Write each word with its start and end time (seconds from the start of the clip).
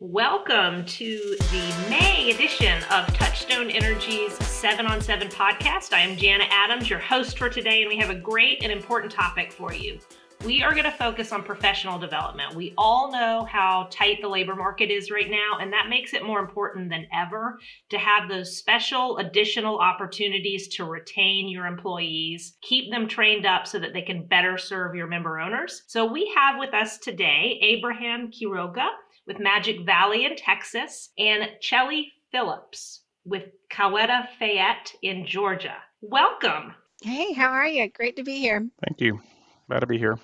Welcome 0.00 0.84
to 0.84 1.36
the 1.50 1.86
May 1.90 2.30
edition 2.30 2.84
of 2.84 3.12
Touchstone 3.14 3.68
Energy's 3.68 4.32
7 4.46 4.86
on 4.86 5.00
7 5.00 5.26
podcast. 5.26 5.92
I 5.92 6.02
am 6.02 6.16
Jana 6.16 6.44
Adams, 6.52 6.88
your 6.88 7.00
host 7.00 7.36
for 7.36 7.48
today, 7.48 7.82
and 7.82 7.88
we 7.88 7.96
have 7.96 8.10
a 8.10 8.14
great 8.14 8.62
and 8.62 8.70
important 8.70 9.10
topic 9.10 9.50
for 9.50 9.72
you. 9.72 9.98
We 10.44 10.62
are 10.62 10.70
going 10.70 10.84
to 10.84 10.92
focus 10.92 11.32
on 11.32 11.42
professional 11.42 11.98
development. 11.98 12.54
We 12.54 12.74
all 12.78 13.10
know 13.10 13.44
how 13.50 13.88
tight 13.90 14.18
the 14.22 14.28
labor 14.28 14.54
market 14.54 14.88
is 14.88 15.10
right 15.10 15.28
now, 15.28 15.58
and 15.60 15.72
that 15.72 15.88
makes 15.88 16.14
it 16.14 16.24
more 16.24 16.38
important 16.38 16.90
than 16.90 17.08
ever 17.12 17.58
to 17.88 17.98
have 17.98 18.28
those 18.28 18.56
special 18.56 19.18
additional 19.18 19.80
opportunities 19.80 20.68
to 20.76 20.84
retain 20.84 21.48
your 21.48 21.66
employees, 21.66 22.56
keep 22.62 22.92
them 22.92 23.08
trained 23.08 23.46
up 23.46 23.66
so 23.66 23.80
that 23.80 23.92
they 23.94 24.02
can 24.02 24.26
better 24.26 24.58
serve 24.58 24.94
your 24.94 25.08
member 25.08 25.40
owners. 25.40 25.82
So, 25.88 26.04
we 26.04 26.32
have 26.36 26.56
with 26.56 26.72
us 26.72 26.98
today 26.98 27.58
Abraham 27.60 28.30
Quiroga 28.30 28.86
with 29.28 29.38
Magic 29.38 29.84
Valley 29.84 30.24
in 30.24 30.34
Texas, 30.34 31.10
and 31.18 31.50
Chellie 31.60 32.06
Phillips 32.32 33.02
with 33.26 33.44
Coweta 33.70 34.26
Fayette 34.38 34.94
in 35.02 35.26
Georgia. 35.26 35.76
Welcome. 36.00 36.74
Hey, 37.02 37.34
how 37.34 37.50
are 37.50 37.66
you? 37.66 37.88
Great 37.90 38.16
to 38.16 38.24
be 38.24 38.38
here. 38.38 38.66
Thank 38.86 39.02
you. 39.02 39.20
Glad 39.68 39.80
to 39.80 39.86
be 39.86 39.98
here. 39.98 40.18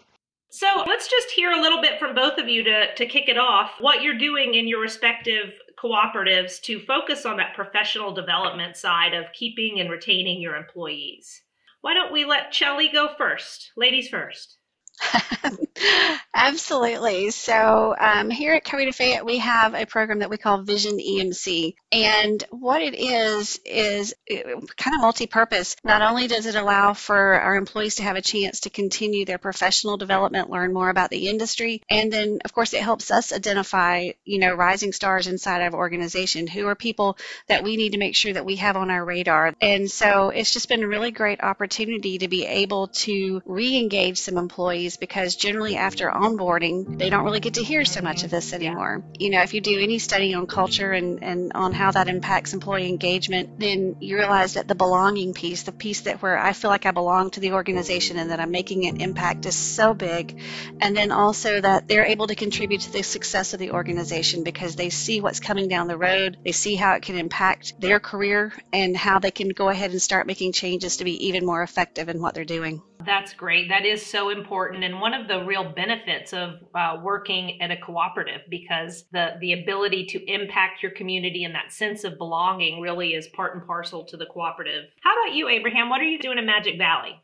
So 0.48 0.84
let's 0.86 1.08
just 1.08 1.30
hear 1.30 1.50
a 1.50 1.60
little 1.60 1.82
bit 1.82 1.98
from 1.98 2.14
both 2.14 2.38
of 2.38 2.48
you 2.48 2.64
to, 2.64 2.94
to 2.94 3.06
kick 3.06 3.28
it 3.28 3.36
off 3.36 3.72
what 3.78 4.02
you're 4.02 4.16
doing 4.16 4.54
in 4.54 4.66
your 4.66 4.80
respective 4.80 5.52
cooperatives 5.78 6.60
to 6.62 6.80
focus 6.80 7.26
on 7.26 7.36
that 7.36 7.54
professional 7.54 8.14
development 8.14 8.76
side 8.76 9.12
of 9.12 9.32
keeping 9.32 9.80
and 9.80 9.90
retaining 9.90 10.40
your 10.40 10.56
employees. 10.56 11.42
Why 11.82 11.92
don't 11.92 12.12
we 12.12 12.24
let 12.24 12.52
Chellie 12.52 12.90
go 12.90 13.10
first? 13.18 13.72
Ladies 13.76 14.08
first. 14.08 14.56
Absolutely. 16.34 17.30
So 17.30 17.94
um, 17.98 18.30
here 18.30 18.54
at 18.54 18.64
Coweta 18.64 18.94
Fayette, 18.94 19.24
we 19.24 19.38
have 19.38 19.74
a 19.74 19.86
program 19.86 20.18
that 20.18 20.30
we 20.30 20.36
call 20.36 20.62
Vision 20.62 20.98
EMC. 20.98 21.74
And 21.92 22.42
what 22.50 22.82
it 22.82 22.94
is, 22.94 23.60
is 23.64 24.14
kind 24.28 24.94
of 24.94 25.00
multi-purpose. 25.00 25.76
Not 25.84 26.02
only 26.02 26.26
does 26.26 26.46
it 26.46 26.54
allow 26.54 26.92
for 26.92 27.40
our 27.40 27.56
employees 27.56 27.96
to 27.96 28.02
have 28.02 28.16
a 28.16 28.22
chance 28.22 28.60
to 28.60 28.70
continue 28.70 29.24
their 29.24 29.38
professional 29.38 29.96
development, 29.96 30.50
learn 30.50 30.72
more 30.72 30.90
about 30.90 31.10
the 31.10 31.28
industry, 31.28 31.82
and 31.88 32.12
then, 32.12 32.40
of 32.44 32.52
course, 32.52 32.74
it 32.74 32.82
helps 32.82 33.10
us 33.10 33.32
identify, 33.32 34.10
you 34.24 34.38
know, 34.38 34.54
rising 34.54 34.92
stars 34.92 35.26
inside 35.26 35.62
of 35.62 35.74
our 35.74 35.80
organization. 35.80 36.46
Who 36.46 36.66
are 36.66 36.74
people 36.74 37.16
that 37.48 37.62
we 37.62 37.76
need 37.76 37.92
to 37.92 37.98
make 37.98 38.16
sure 38.16 38.32
that 38.32 38.46
we 38.46 38.56
have 38.56 38.76
on 38.76 38.90
our 38.90 39.04
radar? 39.04 39.54
And 39.60 39.90
so 39.90 40.30
it's 40.30 40.52
just 40.52 40.68
been 40.68 40.82
a 40.82 40.88
really 40.88 41.10
great 41.10 41.42
opportunity 41.42 42.18
to 42.18 42.28
be 42.28 42.44
able 42.44 42.88
to 42.88 43.40
re-engage 43.46 44.18
some 44.18 44.36
employees 44.36 44.83
because 44.96 45.36
generally 45.36 45.76
after 45.76 46.10
onboarding, 46.10 46.98
they 46.98 47.10
don't 47.10 47.24
really 47.24 47.40
get 47.40 47.54
to 47.54 47.64
hear 47.64 47.84
so 47.84 48.00
much 48.00 48.24
of 48.24 48.30
this 48.30 48.52
anymore. 48.52 49.04
You 49.18 49.30
know, 49.30 49.42
if 49.42 49.54
you 49.54 49.60
do 49.60 49.78
any 49.78 49.98
study 49.98 50.34
on 50.34 50.46
culture 50.46 50.92
and, 50.92 51.22
and 51.22 51.52
on 51.54 51.72
how 51.72 51.90
that 51.90 52.08
impacts 52.08 52.52
employee 52.52 52.88
engagement, 52.88 53.58
then 53.58 53.96
you 54.00 54.16
realize 54.16 54.54
that 54.54 54.68
the 54.68 54.74
belonging 54.74 55.34
piece, 55.34 55.62
the 55.62 55.72
piece 55.72 56.02
that 56.02 56.22
where 56.22 56.38
I 56.38 56.52
feel 56.52 56.70
like 56.70 56.86
I 56.86 56.90
belong 56.90 57.30
to 57.32 57.40
the 57.40 57.52
organization 57.52 58.18
and 58.18 58.30
that 58.30 58.40
I'm 58.40 58.50
making 58.50 58.86
an 58.86 59.00
impact 59.00 59.46
is 59.46 59.56
so 59.56 59.94
big. 59.94 60.40
And 60.80 60.96
then 60.96 61.10
also 61.10 61.60
that 61.60 61.88
they're 61.88 62.06
able 62.06 62.26
to 62.26 62.34
contribute 62.34 62.82
to 62.82 62.92
the 62.92 63.02
success 63.02 63.54
of 63.54 63.60
the 63.60 63.70
organization 63.72 64.44
because 64.44 64.76
they 64.76 64.90
see 64.90 65.20
what's 65.20 65.40
coming 65.40 65.68
down 65.68 65.88
the 65.88 65.96
road, 65.96 66.38
they 66.44 66.52
see 66.52 66.74
how 66.74 66.94
it 66.94 67.02
can 67.02 67.16
impact 67.16 67.80
their 67.80 68.00
career 68.00 68.52
and 68.72 68.96
how 68.96 69.18
they 69.18 69.30
can 69.30 69.48
go 69.48 69.68
ahead 69.68 69.90
and 69.90 70.02
start 70.02 70.26
making 70.26 70.52
changes 70.52 70.98
to 70.98 71.04
be 71.04 71.28
even 71.28 71.44
more 71.44 71.62
effective 71.62 72.08
in 72.08 72.20
what 72.20 72.34
they're 72.34 72.44
doing. 72.44 72.82
That's 73.04 73.34
great. 73.34 73.68
That 73.68 73.84
is 73.84 74.04
so 74.04 74.30
important, 74.30 74.84
and 74.84 75.00
one 75.00 75.14
of 75.14 75.28
the 75.28 75.44
real 75.44 75.72
benefits 75.72 76.32
of 76.32 76.54
uh, 76.74 76.98
working 77.02 77.60
at 77.60 77.70
a 77.70 77.76
cooperative 77.76 78.42
because 78.48 79.04
the 79.12 79.36
the 79.40 79.52
ability 79.52 80.06
to 80.06 80.32
impact 80.32 80.82
your 80.82 80.92
community 80.92 81.44
and 81.44 81.54
that 81.54 81.72
sense 81.72 82.04
of 82.04 82.18
belonging 82.18 82.80
really 82.80 83.14
is 83.14 83.28
part 83.28 83.54
and 83.54 83.66
parcel 83.66 84.04
to 84.04 84.16
the 84.16 84.26
cooperative. 84.26 84.84
How 85.02 85.12
about 85.22 85.34
you, 85.34 85.48
Abraham? 85.48 85.88
What 85.90 86.00
are 86.00 86.04
you 86.04 86.18
doing 86.18 86.38
in 86.38 86.46
Magic 86.46 86.78
Valley? 86.78 87.20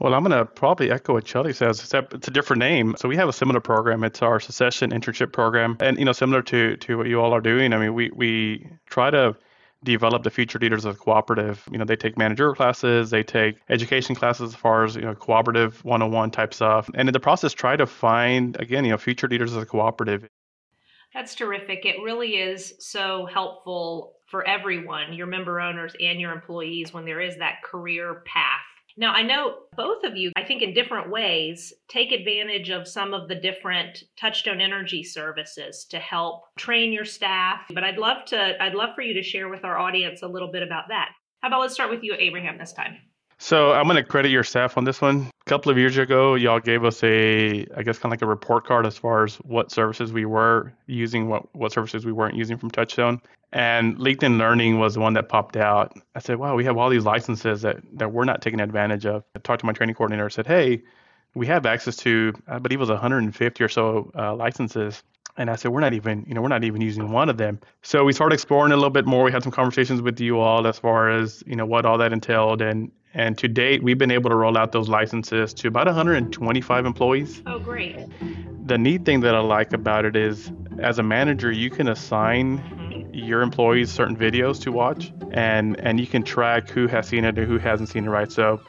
Well, 0.00 0.14
I'm 0.14 0.24
going 0.24 0.36
to 0.36 0.46
probably 0.46 0.90
echo 0.90 1.12
what 1.12 1.24
Chellie 1.24 1.54
says, 1.54 1.78
except 1.78 2.14
it's 2.14 2.26
a 2.26 2.30
different 2.32 2.58
name. 2.58 2.96
So 2.98 3.08
we 3.08 3.16
have 3.16 3.28
a 3.28 3.32
similar 3.32 3.60
program. 3.60 4.02
It's 4.02 4.22
our 4.22 4.40
succession 4.40 4.90
internship 4.90 5.32
program, 5.32 5.76
and 5.80 5.98
you 5.98 6.04
know, 6.04 6.12
similar 6.12 6.42
to 6.42 6.76
to 6.78 6.98
what 6.98 7.06
you 7.06 7.20
all 7.20 7.32
are 7.32 7.40
doing. 7.40 7.72
I 7.72 7.78
mean, 7.78 7.94
we 7.94 8.10
we 8.10 8.66
try 8.86 9.10
to 9.10 9.36
develop 9.84 10.22
the 10.22 10.30
future 10.30 10.58
leaders 10.58 10.84
of 10.84 10.94
the 10.94 11.00
cooperative. 11.00 11.62
You 11.70 11.78
know, 11.78 11.84
they 11.84 11.96
take 11.96 12.16
managerial 12.16 12.54
classes, 12.54 13.10
they 13.10 13.22
take 13.22 13.56
education 13.68 14.14
classes 14.14 14.54
as 14.54 14.54
far 14.54 14.84
as, 14.84 14.96
you 14.96 15.02
know, 15.02 15.14
cooperative 15.14 15.84
101 15.84 16.30
type 16.30 16.54
stuff. 16.54 16.88
And 16.94 17.08
in 17.08 17.12
the 17.12 17.20
process, 17.20 17.52
try 17.52 17.76
to 17.76 17.86
find, 17.86 18.60
again, 18.60 18.84
you 18.84 18.90
know, 18.90 18.98
future 18.98 19.28
leaders 19.28 19.52
of 19.52 19.60
the 19.60 19.66
cooperative. 19.66 20.28
That's 21.14 21.34
terrific. 21.34 21.84
It 21.84 21.96
really 22.02 22.36
is 22.36 22.74
so 22.78 23.26
helpful 23.26 24.14
for 24.26 24.46
everyone, 24.48 25.12
your 25.12 25.26
member 25.26 25.60
owners 25.60 25.94
and 26.00 26.18
your 26.18 26.32
employees, 26.32 26.94
when 26.94 27.04
there 27.04 27.20
is 27.20 27.36
that 27.36 27.62
career 27.62 28.22
path 28.24 28.60
now, 28.96 29.12
I 29.12 29.22
know 29.22 29.54
both 29.76 30.04
of 30.04 30.16
you, 30.16 30.32
I 30.36 30.44
think 30.44 30.62
in 30.62 30.74
different 30.74 31.10
ways, 31.10 31.72
take 31.88 32.12
advantage 32.12 32.70
of 32.70 32.86
some 32.86 33.14
of 33.14 33.28
the 33.28 33.34
different 33.34 34.04
Touchstone 34.18 34.60
Energy 34.60 35.02
services 35.02 35.86
to 35.90 35.98
help 35.98 36.42
train 36.58 36.92
your 36.92 37.04
staff. 37.04 37.62
But 37.72 37.84
I'd 37.84 37.98
love 37.98 38.24
to 38.26 38.62
I'd 38.62 38.74
love 38.74 38.90
for 38.94 39.02
you 39.02 39.14
to 39.14 39.22
share 39.22 39.48
with 39.48 39.64
our 39.64 39.78
audience 39.78 40.22
a 40.22 40.28
little 40.28 40.50
bit 40.50 40.62
about 40.62 40.88
that. 40.88 41.10
How 41.40 41.48
about 41.48 41.60
let's 41.60 41.74
start 41.74 41.90
with 41.90 42.02
you, 42.02 42.14
Abraham, 42.18 42.58
this 42.58 42.72
time. 42.72 42.98
So 43.42 43.72
I'm 43.72 43.86
going 43.86 43.96
to 43.96 44.04
credit 44.04 44.30
your 44.30 44.44
staff 44.44 44.78
on 44.78 44.84
this 44.84 45.00
one. 45.00 45.28
A 45.44 45.50
couple 45.50 45.72
of 45.72 45.76
years 45.76 45.98
ago, 45.98 46.36
y'all 46.36 46.60
gave 46.60 46.84
us 46.84 47.02
a, 47.02 47.66
I 47.76 47.82
guess, 47.82 47.98
kind 47.98 48.04
of 48.04 48.10
like 48.12 48.22
a 48.22 48.26
report 48.26 48.64
card 48.64 48.86
as 48.86 48.96
far 48.96 49.24
as 49.24 49.34
what 49.38 49.72
services 49.72 50.12
we 50.12 50.26
were 50.26 50.72
using, 50.86 51.28
what 51.28 51.52
what 51.52 51.72
services 51.72 52.06
we 52.06 52.12
weren't 52.12 52.36
using 52.36 52.56
from 52.56 52.70
Touchstone. 52.70 53.20
And 53.52 53.96
LinkedIn 53.96 54.38
Learning 54.38 54.78
was 54.78 54.94
the 54.94 55.00
one 55.00 55.14
that 55.14 55.28
popped 55.28 55.56
out. 55.56 55.98
I 56.14 56.20
said, 56.20 56.36
wow, 56.36 56.54
we 56.54 56.64
have 56.66 56.76
all 56.76 56.88
these 56.88 57.04
licenses 57.04 57.62
that, 57.62 57.78
that 57.94 58.12
we're 58.12 58.24
not 58.24 58.42
taking 58.42 58.60
advantage 58.60 59.06
of. 59.06 59.24
I 59.34 59.40
talked 59.40 59.58
to 59.62 59.66
my 59.66 59.72
training 59.72 59.96
coordinator. 59.96 60.26
I 60.26 60.28
said, 60.28 60.46
hey, 60.46 60.80
we 61.34 61.48
have 61.48 61.66
access 61.66 61.96
to, 61.96 62.32
I 62.46 62.60
believe 62.60 62.78
it 62.78 62.82
was 62.82 62.90
150 62.90 63.64
or 63.64 63.68
so 63.68 64.12
uh, 64.16 64.36
licenses. 64.36 65.02
And 65.36 65.50
I 65.50 65.56
said, 65.56 65.72
we're 65.72 65.80
not 65.80 65.94
even, 65.94 66.24
you 66.28 66.34
know, 66.34 66.42
we're 66.42 66.48
not 66.48 66.62
even 66.62 66.80
using 66.80 67.10
one 67.10 67.28
of 67.28 67.38
them. 67.38 67.58
So 67.82 68.04
we 68.04 68.12
started 68.12 68.34
exploring 68.34 68.70
a 68.70 68.76
little 68.76 68.90
bit 68.90 69.04
more. 69.04 69.24
We 69.24 69.32
had 69.32 69.42
some 69.42 69.50
conversations 69.50 70.00
with 70.00 70.20
you 70.20 70.38
all 70.38 70.64
as 70.64 70.78
far 70.78 71.10
as, 71.10 71.42
you 71.44 71.56
know, 71.56 71.66
what 71.66 71.84
all 71.84 71.98
that 71.98 72.12
entailed. 72.12 72.62
And 72.62 72.92
and 73.14 73.36
to 73.38 73.48
date, 73.48 73.82
we've 73.82 73.98
been 73.98 74.10
able 74.10 74.30
to 74.30 74.36
roll 74.36 74.56
out 74.56 74.72
those 74.72 74.88
licenses 74.88 75.52
to 75.54 75.68
about 75.68 75.86
125 75.86 76.86
employees. 76.86 77.42
Oh, 77.46 77.58
great. 77.58 77.98
The 78.66 78.78
neat 78.78 79.04
thing 79.04 79.20
that 79.20 79.34
I 79.34 79.40
like 79.40 79.72
about 79.72 80.04
it 80.04 80.16
is, 80.16 80.50
as 80.78 80.98
a 80.98 81.02
manager, 81.02 81.52
you 81.52 81.68
can 81.68 81.88
assign 81.88 82.58
mm-hmm. 82.58 83.14
your 83.14 83.42
employees 83.42 83.90
certain 83.90 84.16
videos 84.16 84.60
to 84.62 84.72
watch, 84.72 85.12
and 85.32 85.78
and 85.80 86.00
you 86.00 86.06
can 86.06 86.22
track 86.22 86.70
who 86.70 86.86
has 86.86 87.08
seen 87.08 87.24
it 87.24 87.38
or 87.38 87.44
who 87.44 87.58
hasn't 87.58 87.90
seen 87.90 88.04
it. 88.06 88.08
Right. 88.08 88.32
So, 88.32 88.60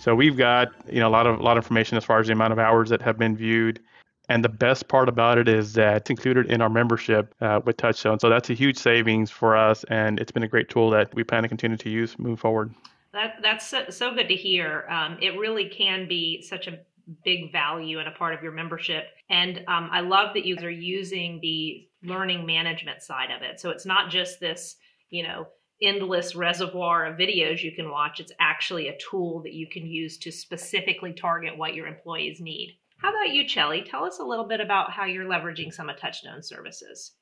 so 0.00 0.14
we've 0.14 0.36
got 0.36 0.72
you 0.90 0.98
know 0.98 1.08
a 1.08 1.10
lot 1.10 1.26
of 1.26 1.38
a 1.38 1.42
lot 1.42 1.56
of 1.56 1.64
information 1.64 1.96
as 1.96 2.04
far 2.04 2.18
as 2.18 2.26
the 2.26 2.32
amount 2.32 2.52
of 2.52 2.58
hours 2.58 2.88
that 2.88 3.02
have 3.02 3.18
been 3.18 3.36
viewed. 3.36 3.80
And 4.28 4.42
the 4.42 4.48
best 4.48 4.88
part 4.88 5.08
about 5.08 5.36
it 5.36 5.48
is 5.48 5.74
that 5.74 5.96
it's 5.96 6.10
included 6.10 6.50
in 6.50 6.62
our 6.62 6.70
membership 6.70 7.34
uh, 7.40 7.60
with 7.64 7.76
Touchstone. 7.76 8.18
So 8.18 8.30
that's 8.30 8.48
a 8.50 8.54
huge 8.54 8.78
savings 8.78 9.30
for 9.30 9.56
us, 9.56 9.84
and 9.84 10.18
it's 10.20 10.32
been 10.32 10.44
a 10.44 10.48
great 10.48 10.68
tool 10.70 10.90
that 10.90 11.14
we 11.14 11.24
plan 11.24 11.42
to 11.42 11.48
continue 11.48 11.76
to 11.76 11.90
use 11.90 12.18
moving 12.18 12.36
forward. 12.36 12.72
That 13.12 13.36
that's 13.42 13.66
so, 13.66 13.84
so 13.90 14.14
good 14.14 14.28
to 14.28 14.34
hear. 14.34 14.86
Um, 14.88 15.18
it 15.20 15.38
really 15.38 15.68
can 15.68 16.08
be 16.08 16.42
such 16.42 16.66
a 16.66 16.78
big 17.24 17.52
value 17.52 17.98
and 17.98 18.08
a 18.08 18.12
part 18.12 18.34
of 18.34 18.42
your 18.42 18.52
membership. 18.52 19.04
And 19.28 19.58
um, 19.68 19.88
I 19.92 20.00
love 20.00 20.34
that 20.34 20.46
you 20.46 20.56
are 20.62 20.70
using 20.70 21.40
the 21.40 21.88
learning 22.02 22.46
management 22.46 23.02
side 23.02 23.30
of 23.30 23.42
it. 23.42 23.60
So 23.60 23.70
it's 23.70 23.86
not 23.86 24.10
just 24.10 24.40
this, 24.40 24.76
you 25.10 25.22
know, 25.22 25.46
endless 25.82 26.34
reservoir 26.34 27.06
of 27.06 27.18
videos 27.18 27.62
you 27.62 27.72
can 27.72 27.90
watch. 27.90 28.20
It's 28.20 28.32
actually 28.40 28.88
a 28.88 28.98
tool 28.98 29.42
that 29.42 29.52
you 29.52 29.66
can 29.66 29.86
use 29.86 30.16
to 30.18 30.30
specifically 30.30 31.12
target 31.12 31.58
what 31.58 31.74
your 31.74 31.86
employees 31.86 32.40
need. 32.40 32.78
How 32.98 33.10
about 33.10 33.34
you, 33.34 33.44
Chellie? 33.44 33.88
Tell 33.88 34.04
us 34.04 34.20
a 34.20 34.24
little 34.24 34.46
bit 34.46 34.60
about 34.60 34.92
how 34.92 35.04
you're 35.06 35.24
leveraging 35.24 35.74
some 35.74 35.90
of 35.90 35.98
Touchstone 35.98 36.42
services. 36.42 37.12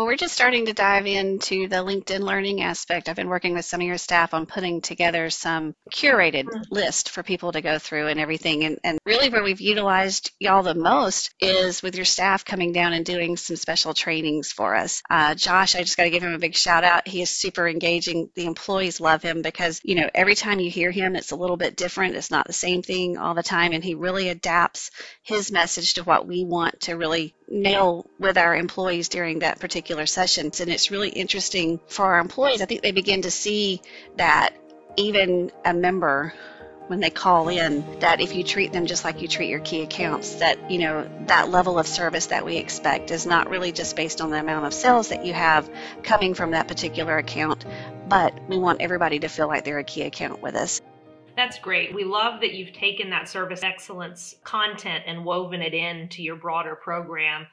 Well, 0.00 0.06
we're 0.06 0.16
just 0.16 0.34
starting 0.34 0.64
to 0.64 0.72
dive 0.72 1.06
into 1.06 1.68
the 1.68 1.84
LinkedIn 1.84 2.20
learning 2.20 2.62
aspect. 2.62 3.10
I've 3.10 3.16
been 3.16 3.28
working 3.28 3.52
with 3.52 3.66
some 3.66 3.82
of 3.82 3.86
your 3.86 3.98
staff 3.98 4.32
on 4.32 4.46
putting 4.46 4.80
together 4.80 5.28
some 5.28 5.74
curated 5.94 6.44
mm-hmm. 6.44 6.74
list 6.74 7.10
for 7.10 7.22
people 7.22 7.52
to 7.52 7.60
go 7.60 7.78
through 7.78 8.06
and 8.06 8.18
everything. 8.18 8.64
And, 8.64 8.78
and 8.82 8.98
really, 9.04 9.28
where 9.28 9.42
we've 9.42 9.60
utilized 9.60 10.30
y'all 10.40 10.62
the 10.62 10.74
most 10.74 11.34
is 11.38 11.82
with 11.82 11.96
your 11.96 12.06
staff 12.06 12.46
coming 12.46 12.72
down 12.72 12.94
and 12.94 13.04
doing 13.04 13.36
some 13.36 13.56
special 13.56 13.92
trainings 13.92 14.50
for 14.50 14.74
us. 14.74 15.02
Uh, 15.10 15.34
Josh, 15.34 15.76
I 15.76 15.80
just 15.80 15.98
got 15.98 16.04
to 16.04 16.10
give 16.10 16.22
him 16.22 16.32
a 16.32 16.38
big 16.38 16.54
shout 16.54 16.82
out. 16.82 17.06
He 17.06 17.20
is 17.20 17.28
super 17.28 17.68
engaging. 17.68 18.30
The 18.34 18.46
employees 18.46 19.02
love 19.02 19.20
him 19.20 19.42
because, 19.42 19.82
you 19.84 19.96
know, 19.96 20.08
every 20.14 20.34
time 20.34 20.60
you 20.60 20.70
hear 20.70 20.90
him, 20.90 21.14
it's 21.14 21.32
a 21.32 21.36
little 21.36 21.58
bit 21.58 21.76
different. 21.76 22.16
It's 22.16 22.30
not 22.30 22.46
the 22.46 22.54
same 22.54 22.80
thing 22.80 23.18
all 23.18 23.34
the 23.34 23.42
time. 23.42 23.72
And 23.72 23.84
he 23.84 23.94
really 23.94 24.30
adapts 24.30 24.92
his 25.22 25.52
message 25.52 25.92
to 25.94 26.04
what 26.04 26.26
we 26.26 26.46
want 26.46 26.80
to 26.80 26.96
really 26.96 27.34
nail 27.50 28.08
with 28.18 28.38
our 28.38 28.56
employees 28.56 29.08
during 29.10 29.40
that 29.40 29.58
particular 29.58 29.89
session. 30.06 30.50
And 30.60 30.70
it's 30.70 30.90
really 30.90 31.08
interesting 31.08 31.80
for 31.86 32.04
our 32.06 32.20
employees. 32.20 32.62
I 32.62 32.66
think 32.66 32.82
they 32.82 32.92
begin 32.92 33.22
to 33.22 33.30
see 33.30 33.82
that 34.16 34.54
even 34.96 35.50
a 35.64 35.74
member 35.74 36.32
when 36.90 36.98
they 36.98 37.10
call 37.10 37.48
in 37.48 37.84
that 38.00 38.20
if 38.20 38.34
you 38.34 38.42
treat 38.42 38.72
them 38.72 38.84
just 38.86 39.04
like 39.04 39.22
you 39.22 39.28
treat 39.28 39.48
your 39.48 39.60
key 39.60 39.82
accounts 39.82 40.34
that 40.36 40.72
you 40.72 40.80
know 40.80 41.08
that 41.26 41.48
level 41.48 41.78
of 41.78 41.86
service 41.86 42.26
that 42.26 42.44
we 42.44 42.56
expect 42.56 43.12
is 43.12 43.26
not 43.26 43.48
really 43.48 43.70
just 43.70 43.94
based 43.94 44.20
on 44.20 44.30
the 44.30 44.40
amount 44.40 44.66
of 44.66 44.74
sales 44.74 45.10
that 45.10 45.24
you 45.24 45.32
have 45.32 45.70
coming 46.02 46.34
from 46.34 46.50
that 46.50 46.66
particular 46.66 47.16
account 47.16 47.64
but 48.08 48.34
we 48.48 48.58
want 48.58 48.80
everybody 48.80 49.20
to 49.20 49.28
feel 49.28 49.46
like 49.46 49.64
they're 49.64 49.78
a 49.78 49.84
key 49.84 50.02
account 50.02 50.42
with 50.42 50.56
us 50.56 50.82
that's 51.40 51.58
great. 51.58 51.94
We 51.94 52.04
love 52.04 52.42
that 52.42 52.52
you've 52.52 52.74
taken 52.74 53.08
that 53.08 53.26
service 53.26 53.62
excellence 53.62 54.34
content 54.44 55.04
and 55.06 55.24
woven 55.24 55.62
it 55.62 55.72
into 55.72 56.22
your 56.22 56.36
broader 56.36 56.74
program. 56.74 57.46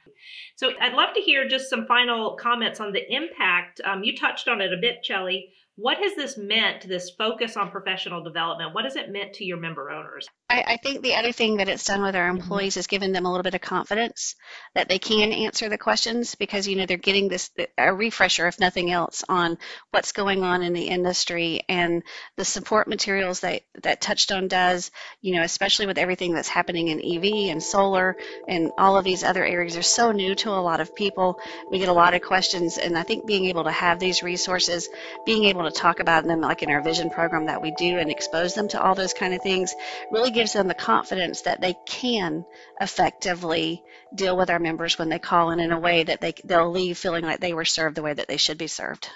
So 0.57 0.71
I'd 0.81 0.91
love 0.91 1.13
to 1.15 1.21
hear 1.21 1.47
just 1.47 1.69
some 1.69 1.85
final 1.85 2.35
comments 2.35 2.81
on 2.81 2.91
the 2.91 3.09
impact. 3.09 3.79
Um, 3.85 4.03
you 4.03 4.13
touched 4.17 4.49
on 4.49 4.59
it 4.59 4.73
a 4.73 4.77
bit, 4.77 5.05
Chellie. 5.09 5.51
What 5.79 5.99
has 5.99 6.15
this 6.15 6.39
meant, 6.39 6.87
this 6.87 7.11
focus 7.11 7.55
on 7.55 7.69
professional 7.69 8.23
development? 8.23 8.73
What 8.73 8.85
has 8.85 8.95
it 8.95 9.11
meant 9.11 9.33
to 9.33 9.45
your 9.45 9.57
member 9.57 9.91
owners? 9.91 10.27
I, 10.49 10.63
I, 10.69 10.77
think 10.77 11.03
the 11.03 11.13
other 11.13 11.31
thing 11.31 11.57
that 11.57 11.69
it's 11.69 11.85
done 11.85 12.01
with 12.01 12.15
our 12.15 12.29
mm-hmm. 12.29 12.41
employees 12.41 12.77
is 12.77 12.87
given 12.87 13.11
them 13.11 13.27
a 13.27 13.29
little 13.29 13.43
bit 13.43 13.53
of 13.53 13.61
confidence 13.61 14.33
that 14.73 14.89
they 14.89 14.97
can 14.97 15.31
answer 15.31 15.69
the 15.69 15.77
questions 15.77 16.33
because 16.33 16.67
you 16.67 16.77
know 16.77 16.87
they're 16.87 16.97
getting 16.97 17.27
this 17.27 17.51
a 17.77 17.93
refresher, 17.93 18.47
if 18.47 18.59
nothing 18.59 18.89
else, 18.89 19.23
on 19.29 19.59
what's 19.91 20.13
going 20.13 20.43
on 20.43 20.63
in 20.63 20.73
the 20.73 20.87
industry 20.87 21.61
and 21.69 22.01
the 22.37 22.45
support 22.45 22.87
materials 22.87 23.41
that 23.41 23.61
that 23.83 24.01
Touchstone 24.01 24.47
does. 24.47 24.89
You 25.21 25.35
know, 25.35 25.43
especially 25.43 25.85
with 25.85 25.99
everything 25.99 26.33
that's 26.33 26.49
happening 26.49 26.87
in 26.87 26.99
EV 26.99 27.51
and 27.51 27.61
solar 27.61 28.17
and 28.47 28.71
all 28.79 28.97
of 28.97 29.03
these 29.03 29.23
other 29.23 29.45
areas, 29.45 29.77
are 29.77 29.83
so 29.83 30.11
new 30.11 30.33
to 30.33 30.49
a 30.49 30.53
lot 30.53 30.81
of 30.81 30.95
people. 30.95 31.39
We 31.69 31.77
get 31.77 31.89
a 31.89 31.93
lot 31.93 32.15
of 32.15 32.23
questions, 32.23 32.79
and 32.79 32.97
I 32.97 33.03
think 33.03 33.27
being 33.27 33.45
able 33.45 33.65
to 33.65 33.71
have 33.71 33.99
these 33.99 34.23
resources, 34.23 34.89
being 35.23 35.43
able 35.43 35.66
to 35.69 35.79
talk 35.79 35.99
about 35.99 36.25
them, 36.25 36.41
like 36.41 36.63
in 36.63 36.69
our 36.69 36.81
vision 36.81 37.09
program 37.09 37.45
that 37.45 37.61
we 37.61 37.71
do, 37.71 37.97
and 37.97 38.09
expose 38.09 38.53
them 38.53 38.67
to 38.69 38.81
all 38.81 38.95
those 38.95 39.13
kind 39.13 39.33
of 39.33 39.41
things, 39.41 39.73
really 40.11 40.31
gives 40.31 40.53
them 40.53 40.67
the 40.67 40.73
confidence 40.73 41.41
that 41.41 41.61
they 41.61 41.75
can 41.85 42.45
effectively 42.81 43.83
deal 44.15 44.37
with 44.37 44.49
our 44.49 44.59
members 44.59 44.97
when 44.97 45.09
they 45.09 45.19
call 45.19 45.51
in 45.51 45.59
in 45.59 45.71
a 45.71 45.79
way 45.79 46.03
that 46.03 46.21
they 46.21 46.33
they'll 46.43 46.71
leave 46.71 46.97
feeling 46.97 47.23
like 47.23 47.39
they 47.39 47.53
were 47.53 47.65
served 47.65 47.95
the 47.95 48.01
way 48.01 48.13
that 48.13 48.27
they 48.27 48.37
should 48.37 48.57
be 48.57 48.67
served. 48.67 49.09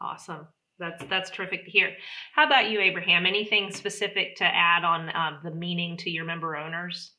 Awesome. 0.00 0.46
That's 0.78 1.04
that's 1.10 1.30
terrific 1.30 1.66
to 1.66 1.70
hear. 1.70 1.94
How 2.34 2.46
about 2.46 2.70
you, 2.70 2.80
Abraham? 2.80 3.26
Anything 3.26 3.70
specific 3.70 4.36
to 4.36 4.44
add 4.44 4.82
on 4.84 5.10
uh, 5.10 5.38
the 5.44 5.50
meaning 5.50 5.98
to 5.98 6.10
your 6.10 6.24
member 6.24 6.56
owners? 6.56 7.12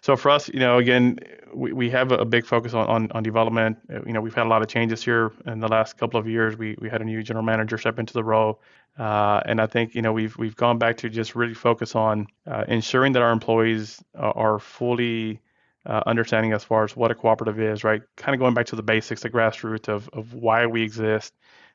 So 0.00 0.16
for 0.16 0.30
us, 0.30 0.48
you 0.48 0.60
know, 0.60 0.78
again, 0.78 1.18
we, 1.54 1.72
we 1.72 1.90
have 1.90 2.12
a 2.12 2.24
big 2.24 2.46
focus 2.46 2.74
on, 2.74 2.86
on, 2.86 3.10
on 3.12 3.22
development. 3.22 3.78
Uh, 3.92 4.00
you 4.06 4.12
know, 4.12 4.20
we've 4.20 4.34
had 4.34 4.46
a 4.46 4.48
lot 4.48 4.62
of 4.62 4.68
changes 4.68 5.02
here 5.02 5.32
in 5.46 5.60
the 5.60 5.68
last 5.68 5.96
couple 5.96 6.20
of 6.20 6.28
years. 6.28 6.56
We, 6.56 6.76
we 6.80 6.88
had 6.88 7.00
a 7.00 7.04
new 7.04 7.22
general 7.22 7.44
manager 7.44 7.78
step 7.78 7.98
into 7.98 8.12
the 8.12 8.24
role. 8.24 8.60
Uh, 8.98 9.40
and 9.44 9.60
I 9.60 9.66
think, 9.66 9.94
you 9.94 10.02
know, 10.02 10.12
we've, 10.12 10.36
we've 10.38 10.56
gone 10.56 10.78
back 10.78 10.96
to 10.98 11.08
just 11.08 11.34
really 11.34 11.54
focus 11.54 11.94
on 11.94 12.26
uh, 12.46 12.64
ensuring 12.68 13.12
that 13.12 13.22
our 13.22 13.32
employees 13.32 14.02
are 14.14 14.58
fully 14.58 15.40
uh, 15.84 16.02
understanding 16.06 16.52
as 16.52 16.64
far 16.64 16.84
as 16.84 16.96
what 16.96 17.10
a 17.10 17.14
cooperative 17.14 17.60
is, 17.60 17.84
right? 17.84 18.02
Kind 18.16 18.34
of 18.34 18.40
going 18.40 18.54
back 18.54 18.66
to 18.66 18.76
the 18.76 18.82
basics, 18.82 19.22
the 19.22 19.30
grassroots 19.30 19.88
of, 19.88 20.08
of 20.12 20.34
why 20.34 20.66
we 20.66 20.82
exist. 20.82 21.34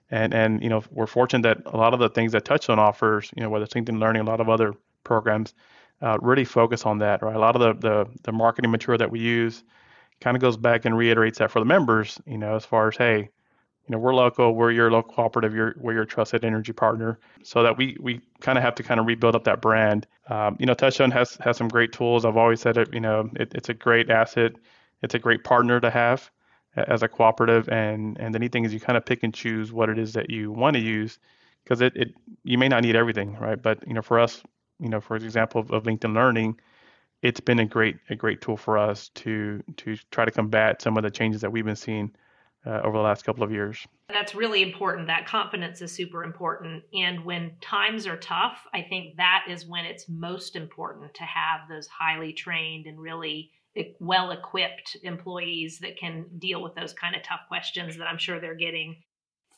And, 0.10 0.34
and, 0.34 0.62
you 0.62 0.70
know, 0.70 0.84
we're 0.92 1.08
fortunate 1.08 1.44
that 1.44 1.74
a 1.74 1.78
lot 1.78 1.94
of 1.94 2.00
the 2.00 2.10
things 2.10 2.34
that 2.34 2.44
Touchstone 2.44 2.80
offers, 2.80 3.32
you 3.36 3.42
know, 3.42 3.50
whether 3.50 3.64
it's 3.64 3.74
LinkedIn 3.74 4.00
Learning, 4.00 4.22
a 4.22 4.26
lot 4.26 4.42
of 4.42 4.50
other 4.50 4.74
programs, 5.04 5.54
uh, 6.01 6.18
really 6.21 6.45
focus 6.45 6.86
on 6.86 7.00
that. 7.00 7.21
Right, 7.21 7.36
a 7.36 7.39
lot 7.39 7.56
of 7.56 7.81
the, 7.81 7.88
the 7.88 8.09
the 8.24 8.31
marketing 8.31 8.71
material 8.71 8.98
that 9.00 9.12
we 9.12 9.19
use 9.19 9.63
kind 10.19 10.38
of 10.38 10.42
goes 10.42 10.57
back 10.57 10.86
and 10.86 10.95
reiterates 10.98 11.39
that 11.39 11.51
for 11.51 11.59
the 11.59 11.65
members. 11.65 12.19
You 12.25 12.38
know, 12.38 12.56
as 12.56 12.65
far 12.65 12.89
as 12.89 12.98
hey, 12.98 13.18
you 13.19 13.92
know, 13.92 13.98
we're 13.98 14.13
local, 14.13 14.56
we're 14.56 14.71
your 14.71 14.92
local 14.92 15.13
cooperative, 15.13 15.53
you're, 15.53 15.75
we're 15.77 15.94
your 15.94 16.06
trusted 16.06 16.45
energy 16.45 16.74
partner, 16.74 17.19
so 17.44 17.63
that 17.63 17.77
we 17.77 17.98
we 18.00 18.21
kind 18.39 18.57
of 18.57 18.63
have 18.63 18.75
to 18.75 18.83
kind 18.83 19.00
of 19.00 19.06
rebuild 19.06 19.36
up 19.36 19.44
that 19.45 19.62
brand. 19.62 20.07
Um, 20.30 20.56
you 20.59 20.65
know, 20.65 20.74
Touchstone 20.74 21.12
has 21.12 21.38
has 21.42 21.57
some 21.57 21.68
great 21.68 21.92
tools. 21.92 22.24
I've 22.24 22.38
always 22.38 22.62
said 22.62 22.77
it. 22.77 22.94
You 22.94 23.01
know, 23.01 23.30
it, 23.36 23.53
it's 23.56 23.69
a 23.69 23.74
great 23.74 24.09
asset. 24.09 24.53
It's 25.01 25.15
a 25.15 25.19
great 25.19 25.44
partner 25.44 25.80
to 25.80 25.89
have 25.89 26.30
as 26.75 27.03
a 27.03 27.07
cooperative, 27.07 27.68
and 27.69 28.18
and 28.19 28.33
the 28.33 28.39
neat 28.39 28.51
thing 28.51 28.65
is 28.65 28.74
you 28.74 28.80
kind 28.80 28.98
of 28.98 29.06
pick 29.06 29.24
and 29.24 29.33
choose 29.33 29.74
what 29.74 29.89
it 29.89 29.98
is 29.98 30.13
that 30.13 30.30
you 30.30 30.51
want 30.51 30.75
to 30.75 30.81
use 30.81 31.19
because 31.63 31.81
it, 31.81 31.94
it 31.95 32.13
you 32.44 32.57
may 32.57 32.68
not 32.68 32.83
need 32.83 32.95
everything, 32.95 33.36
right? 33.38 33.62
But 33.62 33.86
you 33.88 33.94
know, 33.94 34.01
for 34.01 34.19
us, 34.19 34.44
you 34.81 34.89
know, 34.89 35.00
for 35.00 35.16
example, 35.16 35.62
of, 35.62 35.72
of 35.72 35.83
LinkedIn 35.83 36.13
Learning, 36.13 36.60
it's 37.22 37.39
been 37.39 37.60
a 37.60 37.66
great 37.66 37.98
a 38.10 38.16
great 38.16 38.42
tool 38.42 38.57
for 38.57 38.78
us 38.78 39.10
to 39.10 39.63
to 39.78 39.95
try 40.10 40.25
to 40.25 40.31
combat 40.31 40.81
some 40.81 40.98
of 40.98 41.04
the 41.04 41.12
changes 41.12 41.42
that 41.42 41.51
we've 41.51 41.66
been 41.66 41.75
seeing 41.75 42.12
uh, 42.66 42.81
over 42.83 42.98
the 42.98 43.04
last 43.04 43.24
couple 43.24 43.44
of 43.44 43.51
years. 43.51 43.88
That's 44.10 44.36
really 44.36 44.63
important. 44.63 45.07
That 45.07 45.28
confidence 45.28 45.81
is 45.81 45.92
super 45.92 46.24
important. 46.24 46.83
And 46.94 47.24
when 47.24 47.51
times 47.62 48.07
are 48.07 48.18
tough, 48.18 48.66
I 48.74 48.81
think 48.81 49.18
that 49.18 49.45
is 49.48 49.66
when 49.66 49.86
it's 49.86 50.10
most 50.10 50.56
important 50.56 51.13
to 51.13 51.24
have 51.24 51.62
those 51.69 51.88
highly 51.88 52.34
trained 52.34 52.88
and 52.88 53.00
really 53.00 53.51
well 54.00 54.31
equipped 54.31 54.98
employees 55.04 55.80
that 55.80 55.98
can 55.98 56.25
deal 56.39 56.62
with 56.62 56.75
those 56.75 56.94
kind 56.94 57.16
of 57.16 57.24
tough 57.24 57.42
questions 57.48 57.98
that 57.98 58.06
I'm 58.07 58.18
sure 58.18 58.39
they're 58.39 58.54
getting 58.54 58.98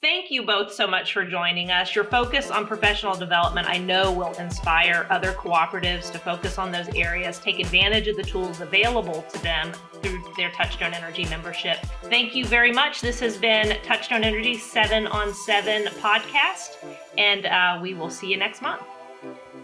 Thank 0.04 0.30
you 0.30 0.44
both 0.44 0.74
so 0.74 0.86
much 0.86 1.14
for 1.14 1.24
joining 1.24 1.72
us. 1.72 1.96
Your 1.96 2.04
focus 2.04 2.52
on 2.52 2.68
professional 2.68 3.16
development, 3.16 3.70
I 3.70 3.78
know, 3.78 4.12
will 4.12 4.34
inspire 4.34 5.08
other 5.10 5.32
cooperatives 5.32 6.12
to 6.12 6.20
focus 6.20 6.58
on 6.58 6.74
those 6.74 6.90
areas, 6.94 7.40
take 7.40 7.58
advantage 7.58 8.10
of 8.10 8.18
the 8.18 8.24
tools 8.24 8.60
available 8.60 9.22
to 9.32 9.42
them 9.42 9.72
through 10.02 10.22
their 10.36 10.52
Touchstone 10.52 10.94
Energy 10.94 11.24
membership. 11.30 11.78
Thank 12.10 12.36
you 12.36 12.44
very 12.44 12.74
much. 12.74 13.00
This 13.00 13.22
has 13.22 13.38
been 13.38 13.82
Touchstone 13.82 14.26
Energy 14.26 14.58
7 14.58 15.08
on 15.08 15.34
7 15.34 15.86
podcast, 16.02 16.76
and 17.18 17.46
uh, 17.46 17.80
we 17.82 17.94
will 17.94 18.10
see 18.10 18.30
you 18.30 18.36
next 18.36 18.62
month. 18.62 18.84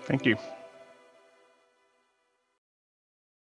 Thank 0.04 0.26
you. 0.26 0.38